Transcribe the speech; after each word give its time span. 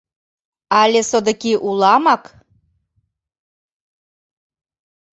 Але 0.79 1.01
содыки 1.09 1.53
уламак? 1.67 2.23